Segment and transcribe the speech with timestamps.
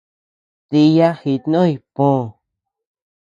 [0.71, 2.09] Dìya jitnoy pö.